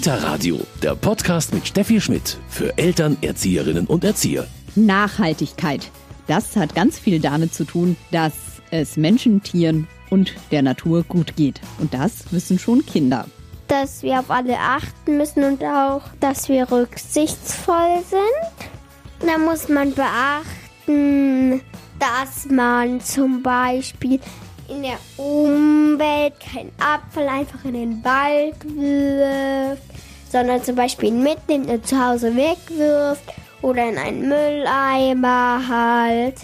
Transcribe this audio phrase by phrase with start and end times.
[0.00, 4.46] Kita Radio, der Podcast mit Steffi Schmidt für Eltern, Erzieherinnen und Erzieher.
[4.74, 5.90] Nachhaltigkeit.
[6.26, 8.32] Das hat ganz viel damit zu tun, dass
[8.70, 11.60] es Menschen, Tieren und der Natur gut geht.
[11.80, 13.26] Und das wissen schon Kinder.
[13.68, 19.28] Dass wir auf alle achten müssen und auch, dass wir rücksichtsvoll sind.
[19.28, 21.60] Da muss man beachten,
[21.98, 24.18] dass man zum Beispiel
[24.70, 29.82] in der Umwelt keinen Abfall einfach in den Wald wirft,
[30.30, 33.24] sondern zum Beispiel mitnimmt und zu Hause wegwirft
[33.62, 36.36] oder in einen Mülleimer halt.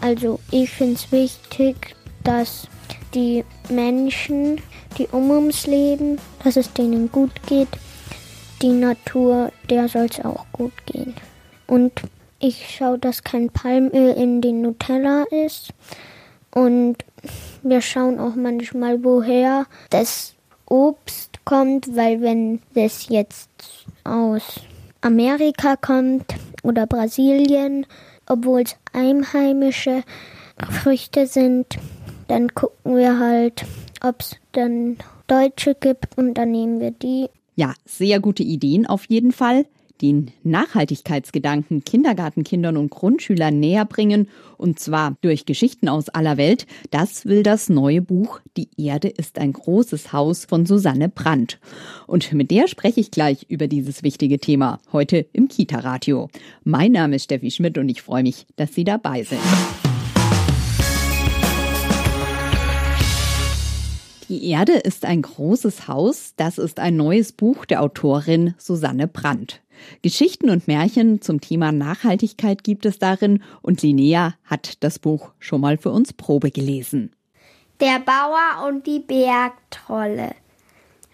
[0.00, 2.68] Also ich finde es wichtig, dass
[3.14, 4.60] die Menschen,
[4.98, 7.68] die um uns leben, dass es denen gut geht.
[8.62, 11.14] Die Natur, der soll es auch gut gehen.
[11.66, 11.92] Und
[12.38, 15.72] ich schaue, dass kein Palmöl in den Nutella ist.
[16.54, 16.96] Und
[17.68, 20.34] wir schauen auch manchmal, woher das
[20.66, 23.48] Obst kommt, weil wenn das jetzt
[24.04, 24.60] aus
[25.00, 27.86] Amerika kommt oder Brasilien,
[28.26, 30.02] obwohl es einheimische
[30.82, 31.66] Früchte sind,
[32.28, 33.64] dann gucken wir halt,
[34.02, 37.28] ob es dann Deutsche gibt und dann nehmen wir die.
[37.54, 39.66] Ja, sehr gute Ideen auf jeden Fall
[40.00, 47.26] den Nachhaltigkeitsgedanken Kindergartenkindern und Grundschülern näher bringen, und zwar durch Geschichten aus aller Welt, das
[47.26, 51.58] will das neue Buch Die Erde ist ein großes Haus von Susanne Brandt.
[52.06, 56.28] Und mit der spreche ich gleich über dieses wichtige Thema heute im Kita-Radio.
[56.64, 59.40] Mein Name ist Steffi Schmidt und ich freue mich, dass Sie dabei sind.
[64.28, 66.32] Die Erde ist ein großes Haus.
[66.36, 69.62] Das ist ein neues Buch der Autorin Susanne Brandt.
[70.02, 75.60] Geschichten und Märchen zum Thema Nachhaltigkeit gibt es darin und Linnea hat das Buch schon
[75.60, 77.12] mal für uns Probe gelesen.
[77.80, 80.34] Der Bauer und die Bergtrolle.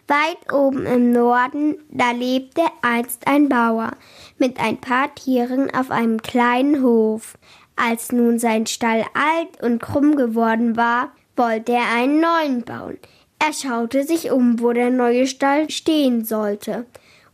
[0.09, 3.93] Weit oben im Norden, da lebte einst ein Bauer
[4.39, 7.39] mit ein paar Tieren auf einem kleinen Hof.
[7.77, 12.99] Als nun sein Stall alt und krumm geworden war, wollte er einen neuen bauen.
[13.39, 16.87] Er schaute sich um, wo der neue Stall stehen sollte,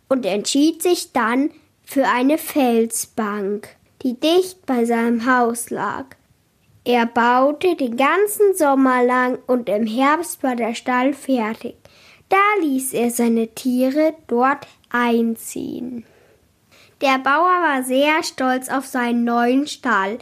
[0.08, 1.50] und entschied sich dann
[1.84, 3.68] für eine Felsbank,
[4.02, 6.04] die dicht bei seinem Haus lag.
[6.84, 11.76] Er baute den ganzen Sommer lang und im Herbst war der Stall fertig.
[12.28, 16.04] Da ließ er seine Tiere dort einziehen.
[17.00, 20.18] Der Bauer war sehr stolz auf seinen neuen Stall,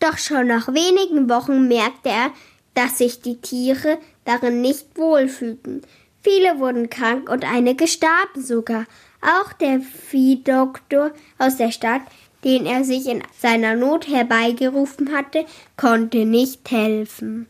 [0.00, 2.30] doch schon nach wenigen Wochen merkte er,
[2.74, 5.82] dass sich die Tiere darin nicht wohlfühlten.
[6.22, 8.86] Viele wurden krank und einige starben sogar.
[9.26, 12.02] Auch der Viehdoktor aus der Stadt,
[12.44, 15.44] den er sich in seiner Not herbeigerufen hatte,
[15.76, 17.46] konnte nicht helfen.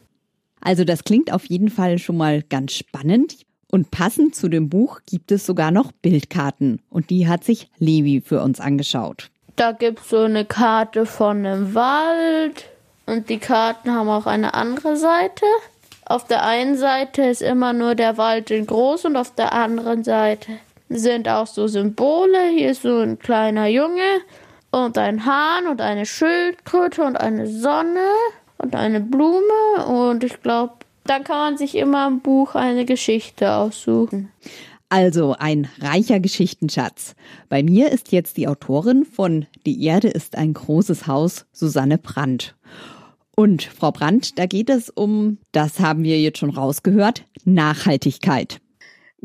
[0.62, 3.36] Also das klingt auf jeden Fall schon mal ganz spannend.
[3.70, 6.80] Und passend zu dem Buch gibt es sogar noch Bildkarten.
[6.88, 9.30] Und die hat sich Levi für uns angeschaut.
[9.56, 12.64] Da gibt es so eine Karte von einem Wald,
[13.06, 15.46] und die Karten haben auch eine andere Seite.
[16.04, 20.04] Auf der einen Seite ist immer nur der Wald in groß und auf der anderen
[20.04, 20.52] Seite
[20.88, 22.48] sind auch so Symbole.
[22.54, 24.20] Hier ist so ein kleiner Junge
[24.70, 28.06] und ein Hahn und eine Schildkröte und eine Sonne
[28.58, 30.74] und eine Blume und ich glaube,
[31.04, 34.30] dann kann man sich immer im Buch eine Geschichte aussuchen.
[34.88, 37.14] Also ein reicher Geschichtenschatz.
[37.48, 42.54] Bei mir ist jetzt die Autorin von Die Erde ist ein großes Haus, Susanne Brandt.
[43.34, 48.60] Und Frau Brandt, da geht es um, das haben wir jetzt schon rausgehört, Nachhaltigkeit.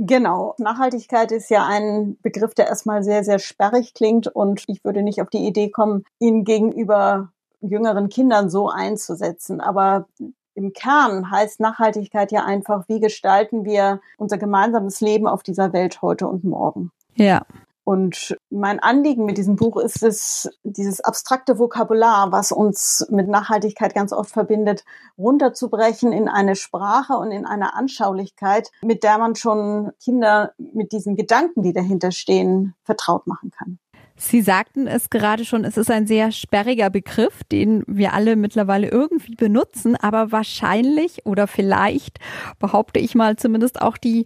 [0.03, 0.55] Genau.
[0.57, 5.21] Nachhaltigkeit ist ja ein Begriff, der erstmal sehr, sehr sperrig klingt und ich würde nicht
[5.21, 7.29] auf die Idee kommen, ihn gegenüber
[7.61, 9.61] jüngeren Kindern so einzusetzen.
[9.61, 10.07] Aber
[10.55, 16.01] im Kern heißt Nachhaltigkeit ja einfach, wie gestalten wir unser gemeinsames Leben auf dieser Welt
[16.01, 16.91] heute und morgen.
[17.13, 17.45] Ja.
[17.83, 23.95] Und mein Anliegen mit diesem Buch ist es, dieses abstrakte Vokabular, was uns mit Nachhaltigkeit
[23.95, 24.83] ganz oft verbindet,
[25.17, 31.15] runterzubrechen in eine Sprache und in eine Anschaulichkeit, mit der man schon Kinder mit diesen
[31.15, 33.79] Gedanken, die dahinter stehen, vertraut machen kann.
[34.23, 38.87] Sie sagten es gerade schon, es ist ein sehr sperriger Begriff, den wir alle mittlerweile
[38.87, 42.19] irgendwie benutzen, aber wahrscheinlich oder vielleicht
[42.59, 44.25] behaupte ich mal zumindest auch die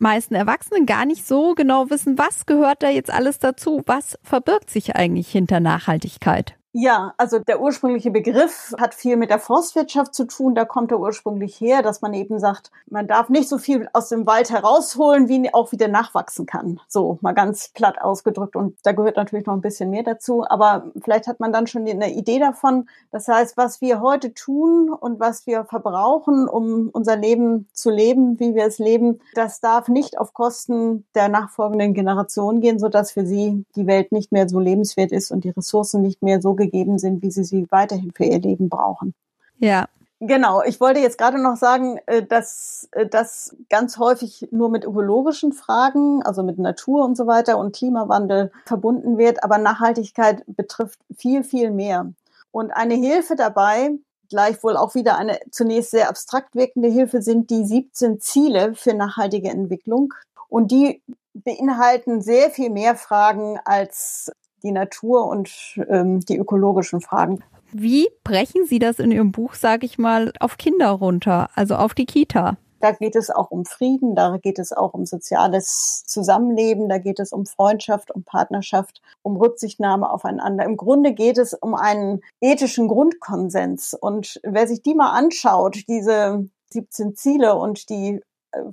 [0.00, 4.70] meisten Erwachsenen gar nicht so genau wissen, was gehört da jetzt alles dazu, was verbirgt
[4.70, 6.59] sich eigentlich hinter Nachhaltigkeit.
[6.72, 10.54] Ja, also der ursprüngliche Begriff hat viel mit der Forstwirtschaft zu tun.
[10.54, 14.08] Da kommt er ursprünglich her, dass man eben sagt, man darf nicht so viel aus
[14.08, 16.78] dem Wald herausholen, wie auch wieder nachwachsen kann.
[16.86, 18.54] So mal ganz platt ausgedrückt.
[18.54, 20.44] Und da gehört natürlich noch ein bisschen mehr dazu.
[20.48, 22.88] Aber vielleicht hat man dann schon eine Idee davon.
[23.10, 28.38] Das heißt, was wir heute tun und was wir verbrauchen, um unser Leben zu leben,
[28.38, 33.26] wie wir es leben, das darf nicht auf Kosten der nachfolgenden Generation gehen, sodass für
[33.26, 36.98] sie die Welt nicht mehr so lebenswert ist und die Ressourcen nicht mehr so gegeben
[36.98, 39.14] sind, wie sie sie weiterhin für ihr Leben brauchen.
[39.58, 39.86] Ja.
[40.22, 44.84] Genau, ich wollte jetzt gerade noch sagen, äh, dass äh, das ganz häufig nur mit
[44.84, 51.00] ökologischen Fragen, also mit Natur und so weiter und Klimawandel verbunden wird, aber Nachhaltigkeit betrifft
[51.16, 52.12] viel, viel mehr.
[52.50, 53.92] Und eine Hilfe dabei,
[54.28, 59.48] gleichwohl auch wieder eine zunächst sehr abstrakt wirkende Hilfe, sind die 17 Ziele für nachhaltige
[59.48, 60.12] Entwicklung.
[60.50, 61.02] Und die
[61.32, 64.30] beinhalten sehr viel mehr Fragen als
[64.62, 65.50] die Natur und
[65.88, 67.42] ähm, die ökologischen Fragen.
[67.72, 71.94] Wie brechen Sie das in Ihrem Buch, sage ich mal, auf Kinder runter, also auf
[71.94, 72.56] die Kita?
[72.80, 77.20] Da geht es auch um Frieden, da geht es auch um soziales Zusammenleben, da geht
[77.20, 80.64] es um Freundschaft, um Partnerschaft, um Rücksichtnahme aufeinander.
[80.64, 83.92] Im Grunde geht es um einen ethischen Grundkonsens.
[83.92, 88.22] Und wer sich die mal anschaut, diese 17 Ziele und die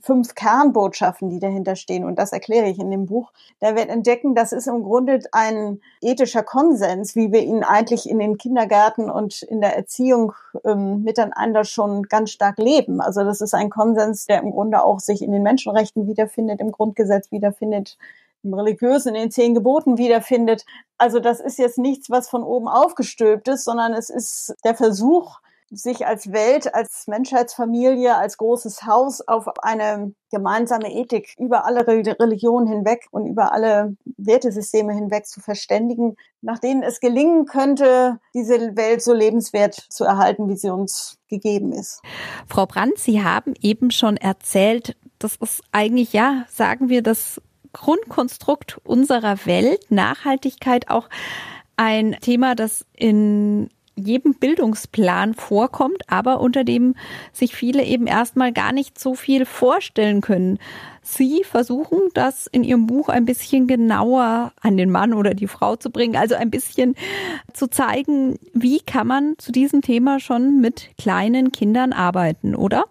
[0.02, 2.04] fünf Kernbotschaften, die dahinter stehen.
[2.04, 3.32] Und das erkläre ich in dem Buch.
[3.60, 8.20] Da wird entdecken, das ist im Grunde ein ethischer Konsens, wie wir ihn eigentlich in
[8.20, 10.34] den Kindergärten und in der Erziehung
[10.66, 13.02] ähm, miteinander schon ganz stark leben.
[13.02, 16.72] Also das ist ein Konsens, der im Grunde auch sich in den Menschenrechten wiederfindet, im
[16.72, 17.98] Grundgesetz wiederfindet,
[18.44, 20.66] im religiösen, in den zehn Geboten wiederfindet.
[20.98, 25.40] Also das ist jetzt nichts, was von oben aufgestülpt ist, sondern es ist der Versuch,
[25.70, 32.68] sich als Welt, als Menschheitsfamilie, als großes Haus auf eine gemeinsame Ethik über alle Religionen
[32.68, 39.02] hinweg und über alle Wertesysteme hinweg zu verständigen, nach denen es gelingen könnte, diese Welt
[39.02, 42.02] so lebenswert zu erhalten, wie sie uns gegeben ist.
[42.48, 47.42] Frau Brandt, Sie haben eben schon erzählt, das ist eigentlich, ja, sagen wir, das
[47.74, 51.10] Grundkonstrukt unserer Welt, Nachhaltigkeit auch
[51.76, 56.96] ein Thema, das in jedem Bildungsplan vorkommt, aber unter dem
[57.34, 60.60] sich viele eben erstmal gar nicht so viel vorstellen können.
[61.02, 65.76] Sie versuchen das in Ihrem Buch ein bisschen genauer an den Mann oder die Frau
[65.76, 66.96] zu bringen, also ein bisschen
[67.54, 72.86] zu zeigen, wie kann man zu diesem Thema schon mit kleinen Kindern arbeiten, oder?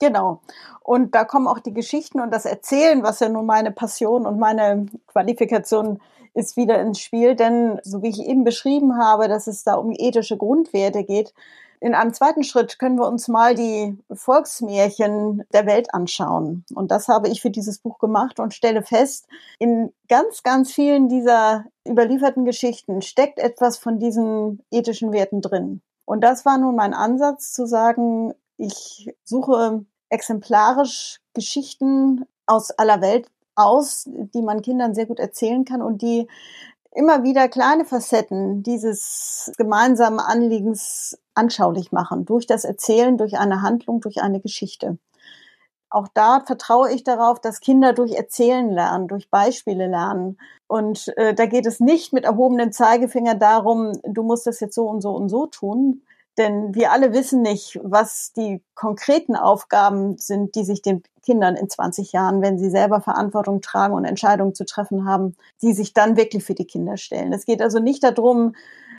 [0.00, 0.42] Genau.
[0.82, 4.38] Und da kommen auch die Geschichten und das Erzählen, was ja nun meine Passion und
[4.38, 6.00] meine Qualifikation
[6.34, 9.92] ist wieder ins Spiel, denn so wie ich eben beschrieben habe, dass es da um
[9.92, 11.34] ethische Grundwerte geht,
[11.82, 16.64] in einem zweiten Schritt können wir uns mal die Volksmärchen der Welt anschauen.
[16.72, 19.26] Und das habe ich für dieses Buch gemacht und stelle fest,
[19.58, 25.82] in ganz, ganz vielen dieser überlieferten Geschichten steckt etwas von diesen ethischen Werten drin.
[26.04, 33.28] Und das war nun mein Ansatz zu sagen, ich suche exemplarisch Geschichten aus aller Welt
[33.54, 36.28] aus, die man Kindern sehr gut erzählen kann und die
[36.94, 44.00] immer wieder kleine Facetten dieses gemeinsamen Anliegens anschaulich machen, durch das Erzählen, durch eine Handlung,
[44.00, 44.98] durch eine Geschichte.
[45.88, 50.38] Auch da vertraue ich darauf, dass Kinder durch Erzählen lernen, durch Beispiele lernen.
[50.66, 54.88] Und äh, da geht es nicht mit erhobenem Zeigefinger darum, du musst das jetzt so
[54.88, 56.02] und so und so tun,
[56.38, 61.68] denn wir alle wissen nicht, was die konkreten Aufgaben sind, die sich den Kindern in
[61.68, 66.16] 20 Jahren, wenn sie selber Verantwortung tragen und Entscheidungen zu treffen haben, die sich dann
[66.16, 67.32] wirklich für die Kinder stellen.
[67.32, 68.54] Es geht also nicht darum,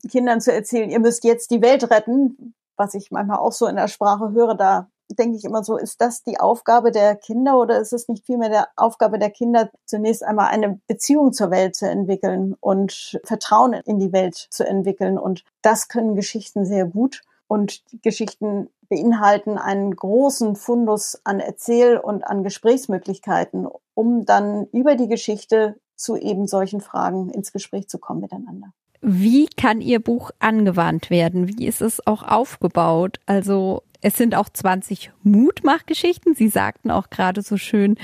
[0.09, 3.75] Kindern zu erzählen, ihr müsst jetzt die Welt retten, was ich manchmal auch so in
[3.75, 7.79] der Sprache höre, da denke ich immer so, ist das die Aufgabe der Kinder oder
[7.79, 11.89] ist es nicht vielmehr der Aufgabe der Kinder, zunächst einmal eine Beziehung zur Welt zu
[11.89, 15.17] entwickeln und Vertrauen in die Welt zu entwickeln?
[15.17, 17.21] Und das können Geschichten sehr gut.
[17.47, 25.07] Und Geschichten beinhalten einen großen Fundus an Erzähl- und an Gesprächsmöglichkeiten, um dann über die
[25.07, 28.73] Geschichte zu eben solchen Fragen ins Gespräch zu kommen miteinander.
[29.01, 31.47] Wie kann Ihr Buch angewandt werden?
[31.47, 33.19] Wie ist es auch aufgebaut?
[33.25, 36.35] Also es sind auch 20 Mutmachgeschichten.
[36.35, 37.95] Sie sagten auch gerade so schön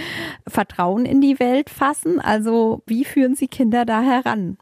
[0.48, 2.22] Vertrauen in die Welt fassen.
[2.22, 4.58] Also wie führen Sie Kinder da heran?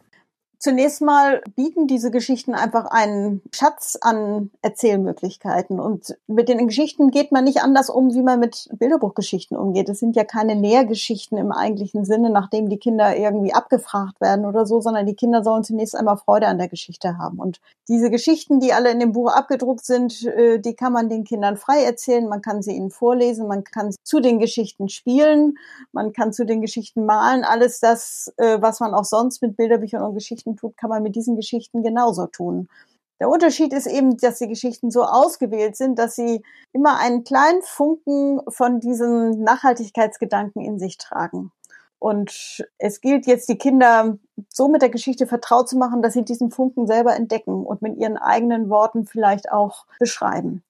[0.67, 5.79] Zunächst mal bieten diese Geschichten einfach einen Schatz an Erzählmöglichkeiten.
[5.79, 9.87] Und mit den Geschichten geht man nicht anders um, wie man mit Bilderbuchgeschichten umgeht.
[9.87, 14.65] Es sind ja keine Lehrgeschichten im eigentlichen Sinne, nachdem die Kinder irgendwie abgefragt werden oder
[14.65, 17.39] so, sondern die Kinder sollen zunächst einmal Freude an der Geschichte haben.
[17.39, 21.23] Und diese Geschichten, die alle in dem Buch abgedruckt sind, äh, die kann man den
[21.23, 22.27] Kindern frei erzählen.
[22.27, 25.57] Man kann sie ihnen vorlesen, man kann zu den Geschichten spielen,
[25.93, 27.45] man kann zu den Geschichten malen.
[27.45, 31.15] Alles das, äh, was man auch sonst mit Bilderbüchern und Geschichten tut, kann man mit
[31.15, 32.67] diesen Geschichten genauso tun.
[33.19, 37.61] Der Unterschied ist eben, dass die Geschichten so ausgewählt sind, dass sie immer einen kleinen
[37.63, 41.51] Funken von diesem Nachhaltigkeitsgedanken in sich tragen.
[41.99, 44.19] Und es gilt jetzt, die Kinder
[44.53, 47.97] so mit der Geschichte vertraut zu machen, dass sie diesen Funken selber entdecken und mit
[47.97, 50.63] ihren eigenen Worten vielleicht auch beschreiben.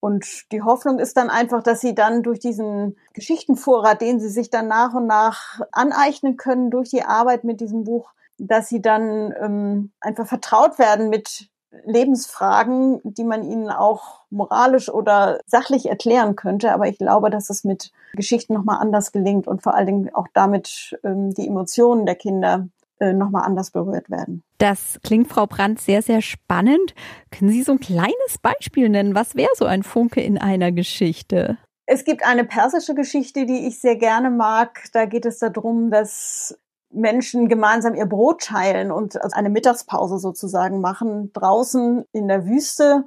[0.00, 4.50] Und die Hoffnung ist dann einfach, dass sie dann durch diesen Geschichtenvorrat, den sie sich
[4.50, 8.10] dann nach und nach aneignen können durch die Arbeit mit diesem Buch,
[8.46, 11.48] dass sie dann ähm, einfach vertraut werden mit
[11.84, 16.72] Lebensfragen, die man ihnen auch moralisch oder sachlich erklären könnte.
[16.72, 20.26] Aber ich glaube, dass es mit Geschichten nochmal anders gelingt und vor allen Dingen auch
[20.34, 22.68] damit ähm, die Emotionen der Kinder
[23.00, 24.42] äh, nochmal anders berührt werden.
[24.58, 26.94] Das klingt, Frau Brandt, sehr, sehr spannend.
[27.30, 29.14] Können Sie so ein kleines Beispiel nennen?
[29.14, 31.56] Was wäre so ein Funke in einer Geschichte?
[31.86, 34.84] Es gibt eine persische Geschichte, die ich sehr gerne mag.
[34.92, 36.56] Da geht es darum, dass
[36.92, 43.04] Menschen gemeinsam ihr Brot teilen und eine Mittagspause sozusagen machen, draußen in der Wüste.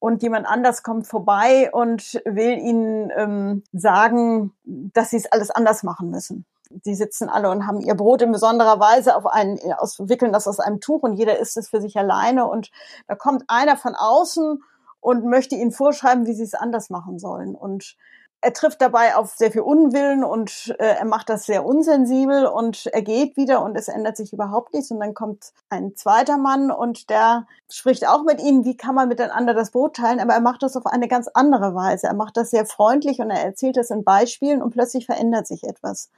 [0.00, 5.82] Und jemand anders kommt vorbei und will ihnen ähm, sagen, dass sie es alles anders
[5.82, 6.44] machen müssen.
[6.84, 10.46] Sie sitzen alle und haben ihr Brot in besonderer Weise auf einen, aus, wickeln das
[10.46, 12.46] aus einem Tuch und jeder isst es für sich alleine.
[12.46, 12.70] Und
[13.08, 14.62] da kommt einer von außen
[15.00, 17.54] und möchte ihnen vorschreiben, wie sie es anders machen sollen.
[17.54, 17.96] Und
[18.40, 22.86] er trifft dabei auf sehr viel Unwillen und äh, er macht das sehr unsensibel und
[22.86, 24.90] er geht wieder und es ändert sich überhaupt nichts.
[24.92, 29.08] Und dann kommt ein zweiter Mann und der spricht auch mit ihnen, wie kann man
[29.08, 32.06] miteinander das Boot teilen, aber er macht das auf eine ganz andere Weise.
[32.06, 35.64] Er macht das sehr freundlich und er erzählt das in Beispielen und plötzlich verändert sich
[35.64, 36.08] etwas.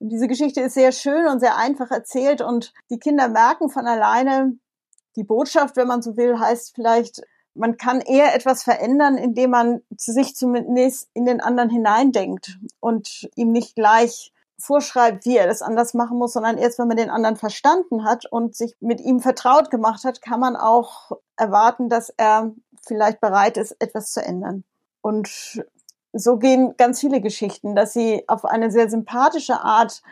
[0.00, 3.86] Und diese Geschichte ist sehr schön und sehr einfach erzählt und die Kinder merken von
[3.86, 4.54] alleine,
[5.14, 7.22] die Botschaft, wenn man so will, heißt vielleicht,
[7.54, 13.52] man kann eher etwas verändern, indem man sich zumindest in den anderen hineindenkt und ihm
[13.52, 17.36] nicht gleich vorschreibt, wie er das anders machen muss, sondern erst wenn man den anderen
[17.36, 22.52] verstanden hat und sich mit ihm vertraut gemacht hat, kann man auch erwarten, dass er
[22.86, 24.64] vielleicht bereit ist, etwas zu ändern.
[25.00, 25.64] Und
[26.12, 30.02] so gehen ganz viele Geschichten, dass sie auf eine sehr sympathische Art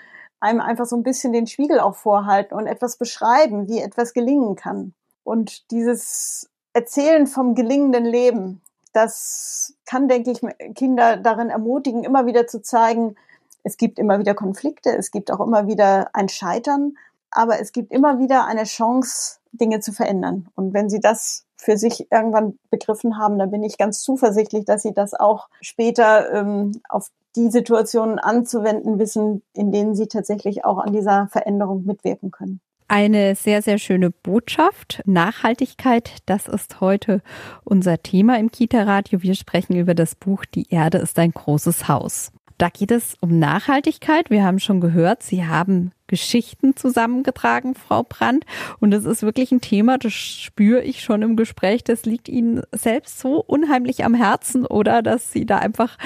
[0.41, 4.57] einem einfach so ein bisschen den Spiegel auch vorhalten und etwas beschreiben, wie etwas gelingen
[4.57, 4.93] kann.
[5.23, 8.63] Und dieses Erzählen vom gelingenden Leben,
[8.93, 10.41] das kann, denke ich,
[10.75, 13.17] Kinder darin ermutigen, immer wieder zu zeigen,
[13.65, 16.97] es gibt immer wieder Konflikte, es gibt auch immer wieder ein Scheitern,
[17.31, 20.49] aber es gibt immer wieder eine Chance, Dinge zu verändern.
[20.55, 24.83] Und wenn sie das für sich irgendwann begriffen haben, dann bin ich ganz zuversichtlich, dass
[24.83, 30.79] sie das auch später ähm, auf die Situationen anzuwenden wissen, in denen sie tatsächlich auch
[30.79, 32.61] an dieser Veränderung mitwirken können.
[32.93, 35.01] Eine sehr, sehr schöne Botschaft.
[35.07, 37.23] Nachhaltigkeit, das ist heute
[37.65, 39.23] unser Thema im Kita-Radio.
[39.23, 42.33] Wir sprechen über das Buch Die Erde ist ein großes Haus.
[42.59, 44.29] Da geht es um Nachhaltigkeit.
[44.29, 48.45] Wir haben schon gehört, Sie haben Geschichten zusammengetragen, Frau Brandt.
[48.79, 51.85] Und es ist wirklich ein Thema, das spüre ich schon im Gespräch.
[51.85, 55.97] Das liegt Ihnen selbst so unheimlich am Herzen oder dass Sie da einfach,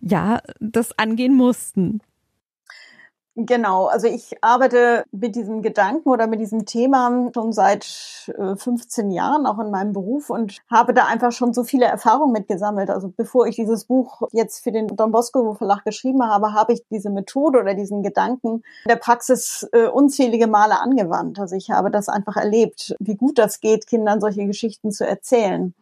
[0.00, 2.00] ja, das angehen mussten.
[3.40, 9.14] Genau, also ich arbeite mit diesem Gedanken oder mit diesem Thema schon seit 15 äh,
[9.14, 12.90] Jahren, auch in meinem Beruf und habe da einfach schon so viele Erfahrungen mitgesammelt.
[12.90, 16.82] Also bevor ich dieses Buch jetzt für den Don Bosco Verlag geschrieben habe, habe ich
[16.90, 21.38] diese Methode oder diesen Gedanken in der Praxis äh, unzählige Male angewandt.
[21.38, 25.74] Also ich habe das einfach erlebt, wie gut das geht, Kindern solche Geschichten zu erzählen.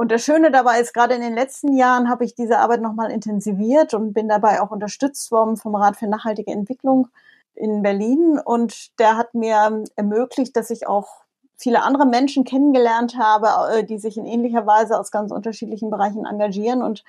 [0.00, 3.10] Und das Schöne dabei ist, gerade in den letzten Jahren habe ich diese Arbeit nochmal
[3.10, 7.08] intensiviert und bin dabei auch unterstützt worden vom Rat für nachhaltige Entwicklung
[7.56, 8.38] in Berlin.
[8.38, 11.24] Und der hat mir ermöglicht, dass ich auch
[11.56, 16.26] viele andere Menschen kennengelernt habe, äh, die sich in ähnlicher Weise aus ganz unterschiedlichen Bereichen
[16.26, 17.02] engagieren und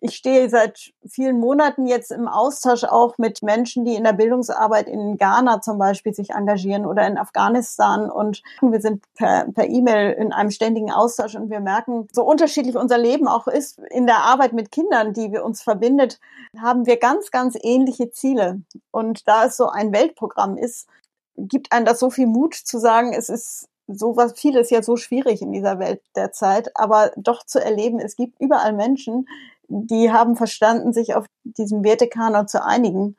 [0.00, 4.88] ich stehe seit vielen Monaten jetzt im Austausch auch mit Menschen, die in der Bildungsarbeit
[4.88, 8.10] in Ghana zum Beispiel sich engagieren oder in Afghanistan.
[8.10, 12.76] Und wir sind per E-Mail e in einem ständigen Austausch und wir merken, so unterschiedlich
[12.76, 16.20] unser Leben auch ist, in der Arbeit mit Kindern, die wir uns verbindet,
[16.60, 18.60] haben wir ganz, ganz ähnliche Ziele.
[18.90, 20.88] Und da es so ein Weltprogramm ist,
[21.36, 24.96] gibt einem das so viel Mut zu sagen, es ist so was, vieles ja so
[24.96, 29.28] schwierig in dieser Welt derzeit, aber doch zu erleben, es gibt überall Menschen,
[29.68, 33.16] die haben verstanden, sich auf diesen Wertekanon zu einigen.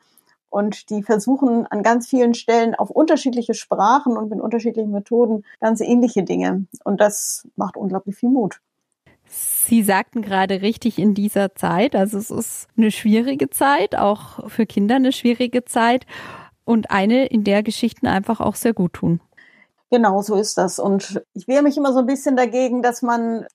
[0.50, 5.82] Und die versuchen an ganz vielen Stellen auf unterschiedliche Sprachen und mit unterschiedlichen Methoden ganz
[5.82, 6.66] ähnliche Dinge.
[6.84, 8.62] Und das macht unglaublich viel Mut.
[9.26, 14.66] Sie sagten gerade richtig in dieser Zeit, also es ist eine schwierige Zeit, auch für
[14.66, 16.06] Kinder eine schwierige Zeit
[16.64, 19.20] und eine, in der Geschichten einfach auch sehr gut tun.
[19.90, 20.80] Genau, so ist das.
[20.80, 23.46] Und ich wehre mich immer so ein bisschen dagegen, dass man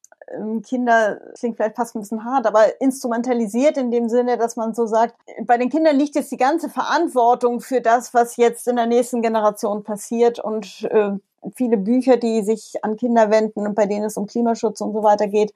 [0.65, 4.87] Kinder, klingt vielleicht fast ein bisschen hart, aber instrumentalisiert in dem Sinne, dass man so
[4.87, 5.15] sagt,
[5.45, 9.23] bei den Kindern liegt jetzt die ganze Verantwortung für das, was jetzt in der nächsten
[9.23, 11.13] Generation passiert und äh,
[11.55, 15.03] viele Bücher, die sich an Kinder wenden und bei denen es um Klimaschutz und so
[15.03, 15.53] weiter geht,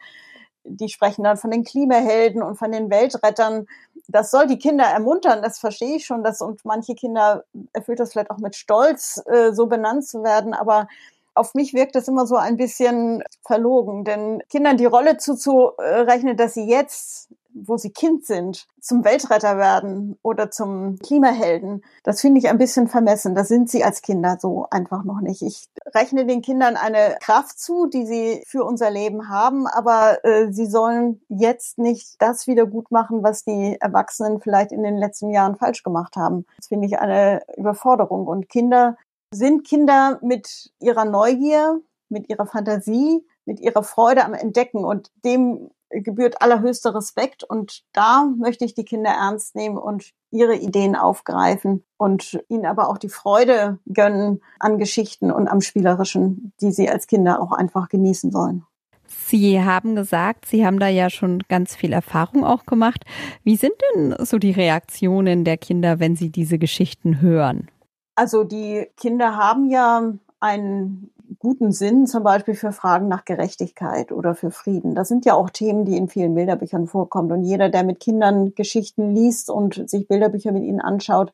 [0.69, 3.67] die sprechen dann von den Klimahelden und von den Weltrettern.
[4.09, 6.25] Das soll die Kinder ermuntern, das verstehe ich schon.
[6.25, 10.55] Das, und manche Kinder erfüllt das vielleicht auch mit Stolz, äh, so benannt zu werden.
[10.55, 10.89] Aber
[11.37, 16.55] auf mich wirkt das immer so ein bisschen verlogen, denn Kindern die Rolle zuzurechnen, dass
[16.55, 22.49] sie jetzt wo sie Kind sind, zum Weltretter werden oder zum Klimahelden, das finde ich
[22.49, 23.35] ein bisschen vermessen.
[23.35, 25.43] Das sind sie als Kinder so einfach noch nicht.
[25.43, 30.53] Ich rechne den Kindern eine Kraft zu, die sie für unser Leben haben, aber äh,
[30.53, 35.31] sie sollen jetzt nicht das wieder gut machen, was die Erwachsenen vielleicht in den letzten
[35.31, 36.45] Jahren falsch gemacht haben.
[36.59, 38.27] Das finde ich eine Überforderung.
[38.27, 38.97] Und Kinder
[39.33, 45.71] sind Kinder mit ihrer Neugier, mit ihrer Fantasie, mit ihrer Freude am Entdecken und dem
[45.91, 51.85] gebührt allerhöchster Respekt und da möchte ich die Kinder ernst nehmen und ihre Ideen aufgreifen
[51.97, 57.07] und ihnen aber auch die Freude gönnen an Geschichten und am Spielerischen, die sie als
[57.07, 58.65] Kinder auch einfach genießen sollen.
[59.07, 63.05] Sie haben gesagt, Sie haben da ja schon ganz viel Erfahrung auch gemacht.
[63.45, 67.69] Wie sind denn so die Reaktionen der Kinder, wenn sie diese Geschichten hören?
[68.17, 74.35] Also die Kinder haben ja einen guten Sinn, zum Beispiel für Fragen nach Gerechtigkeit oder
[74.35, 74.95] für Frieden.
[74.95, 77.31] Das sind ja auch Themen, die in vielen Bilderbüchern vorkommen.
[77.31, 81.33] Und jeder, der mit Kindern Geschichten liest und sich Bilderbücher mit ihnen anschaut,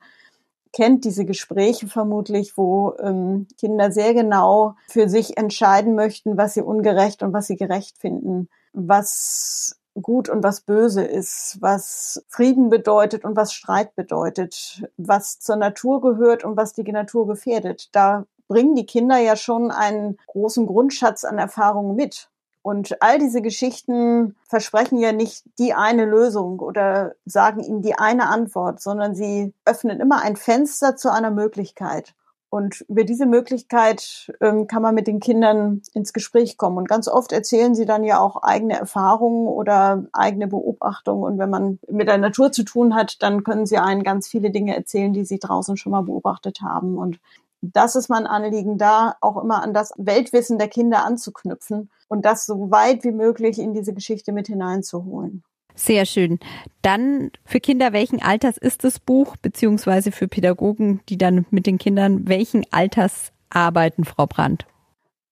[0.72, 6.62] kennt diese Gespräche vermutlich, wo ähm, Kinder sehr genau für sich entscheiden möchten, was sie
[6.62, 13.24] ungerecht und was sie gerecht finden, was gut und was böse ist, was Frieden bedeutet
[13.24, 17.88] und was Streit bedeutet, was zur Natur gehört und was die Natur gefährdet.
[17.92, 22.28] Da bringen die Kinder ja schon einen großen Grundschatz an Erfahrungen mit.
[22.62, 28.28] Und all diese Geschichten versprechen ja nicht die eine Lösung oder sagen ihnen die eine
[28.28, 32.14] Antwort, sondern sie öffnen immer ein Fenster zu einer Möglichkeit.
[32.52, 36.76] Und über diese Möglichkeit ähm, kann man mit den Kindern ins Gespräch kommen.
[36.76, 41.24] Und ganz oft erzählen sie dann ja auch eigene Erfahrungen oder eigene Beobachtungen.
[41.24, 44.50] Und wenn man mit der Natur zu tun hat, dann können sie einen ganz viele
[44.50, 46.98] Dinge erzählen, die sie draußen schon mal beobachtet haben.
[46.98, 47.20] Und
[47.62, 52.44] das ist mein Anliegen, da auch immer an das Weltwissen der Kinder anzuknüpfen und das
[52.44, 55.42] so weit wie möglich in diese Geschichte mit hineinzuholen.
[55.74, 56.38] Sehr schön.
[56.82, 61.78] Dann für Kinder, welchen Alters ist das Buch, beziehungsweise für Pädagogen, die dann mit den
[61.78, 64.66] Kindern, welchen Alters arbeiten, Frau Brandt?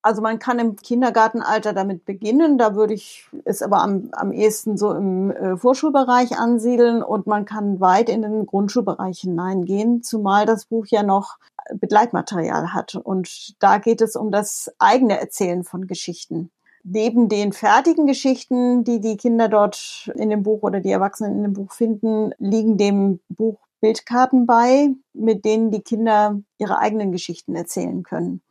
[0.02, 4.78] Also man kann im Kindergartenalter damit beginnen, da würde ich es aber am, am ehesten
[4.78, 10.64] so im äh, Vorschulbereich ansiedeln und man kann weit in den Grundschulbereich hineingehen, zumal das
[10.64, 11.36] Buch ja noch
[11.74, 12.94] Begleitmaterial hat.
[12.94, 16.50] Und da geht es um das eigene Erzählen von Geschichten.
[16.82, 21.42] Neben den fertigen Geschichten, die die Kinder dort in dem Buch oder die Erwachsenen in
[21.42, 27.54] dem Buch finden, liegen dem Buch Bildkarten bei, mit denen die Kinder ihre eigenen Geschichten
[27.54, 28.42] erzählen können.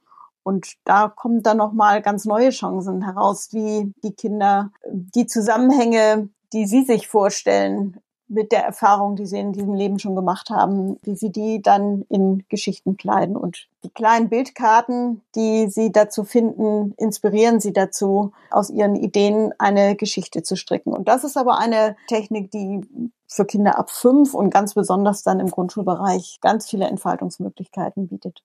[0.43, 6.65] Und da kommen dann nochmal ganz neue Chancen heraus, wie die Kinder die Zusammenhänge, die
[6.65, 11.15] sie sich vorstellen, mit der Erfahrung, die sie in diesem Leben schon gemacht haben, wie
[11.15, 13.35] sie die dann in Geschichten kleiden.
[13.35, 19.95] Und die kleinen Bildkarten, die sie dazu finden, inspirieren sie dazu, aus ihren Ideen eine
[19.95, 20.93] Geschichte zu stricken.
[20.93, 22.81] Und das ist aber eine Technik, die
[23.27, 28.43] für Kinder ab fünf und ganz besonders dann im Grundschulbereich ganz viele Entfaltungsmöglichkeiten bietet.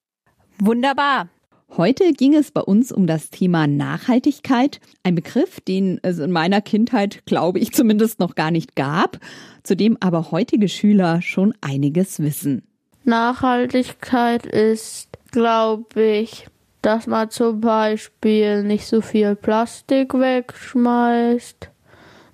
[0.58, 1.28] Wunderbar.
[1.76, 6.60] Heute ging es bei uns um das Thema Nachhaltigkeit, ein Begriff, den es in meiner
[6.60, 9.18] Kindheit, glaube ich, zumindest noch gar nicht gab,
[9.64, 12.62] zu dem aber heutige Schüler schon einiges wissen.
[13.02, 16.46] Nachhaltigkeit ist, glaube ich,
[16.80, 21.70] dass man zum Beispiel nicht so viel Plastik wegschmeißt,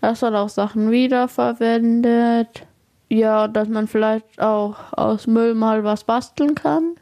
[0.03, 2.67] dass man auch Sachen wiederverwendet,
[3.09, 6.97] ja, dass man vielleicht auch aus Müll mal was basteln kann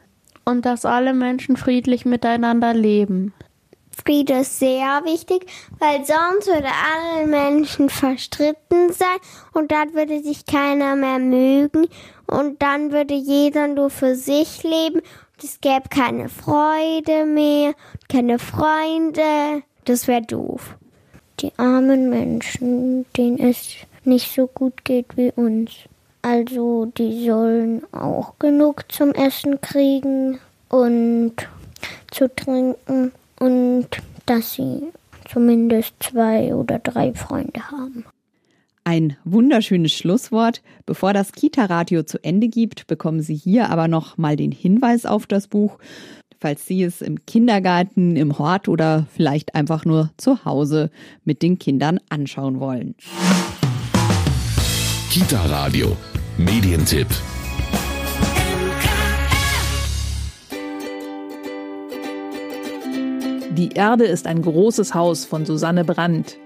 [0.45, 3.33] und dass alle Menschen friedlich miteinander leben.
[4.05, 5.45] Friede ist sehr wichtig,
[5.79, 9.07] weil sonst würde alle Menschen verstritten sein
[9.53, 11.87] und dann würde sich keiner mehr mögen
[12.27, 17.73] und dann würde jeder nur für sich leben und es gäbe keine Freude mehr,
[18.07, 19.63] keine Freunde.
[19.85, 20.77] Das wäre doof.
[21.39, 25.71] Die armen Menschen, denen es nicht so gut geht wie uns.
[26.21, 31.33] Also die sollen auch genug zum Essen kriegen und
[32.11, 33.87] zu trinken und
[34.25, 34.81] dass sie
[35.31, 38.05] zumindest zwei oder drei Freunde haben.
[38.83, 40.61] Ein wunderschönes Schlusswort.
[40.85, 45.27] Bevor das Kita-Radio zu Ende gibt, bekommen Sie hier aber noch mal den Hinweis auf
[45.27, 45.77] das Buch,
[46.39, 50.89] falls Sie es im Kindergarten, im Hort oder vielleicht einfach nur zu Hause
[51.23, 52.95] mit den Kindern anschauen wollen.
[55.11, 55.97] Kita-Radio
[56.37, 57.07] Medientipp.
[63.49, 66.37] Die Erde ist ein großes Haus von Susanne Brandt.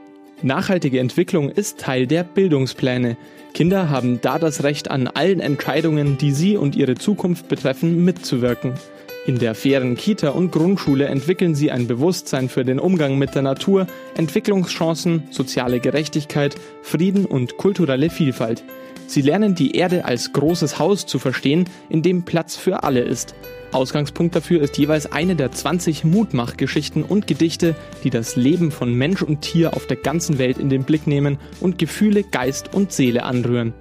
[0.44, 3.18] Nachhaltige Entwicklung ist Teil der Bildungspläne.
[3.54, 8.76] Kinder haben da das Recht, an allen Entscheidungen, die sie und ihre Zukunft betreffen, mitzuwirken.
[9.26, 13.42] In der fairen Kita und Grundschule entwickeln sie ein Bewusstsein für den Umgang mit der
[13.42, 18.66] Natur, Entwicklungschancen, soziale Gerechtigkeit, Frieden und kulturelle Vielfalt.
[19.08, 23.34] Sie lernen die Erde als großes Haus zu verstehen, in dem Platz für alle ist.
[23.72, 29.22] Ausgangspunkt dafür ist jeweils eine der 20 Mutmachgeschichten und Gedichte, die das Leben von Mensch
[29.22, 33.24] und Tier auf der ganzen Welt in den Blick nehmen und Gefühle, Geist und Seele
[33.24, 33.74] anrühren.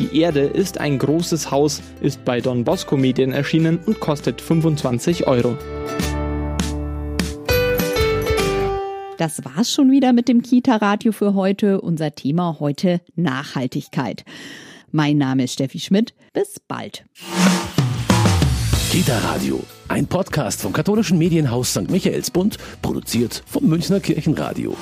[0.00, 5.26] Die Erde ist ein großes Haus, ist bei Don Bosco Medien erschienen und kostet 25
[5.26, 5.58] Euro.
[9.18, 11.82] Das war's schon wieder mit dem Kita-Radio für heute.
[11.82, 14.24] Unser Thema heute Nachhaltigkeit.
[14.90, 16.14] Mein Name ist Steffi Schmidt.
[16.32, 17.04] Bis bald.
[18.90, 21.90] Kita Radio, ein Podcast vom katholischen Medienhaus St.
[21.90, 24.74] Michaelsbund, produziert vom Münchner Kirchenradio.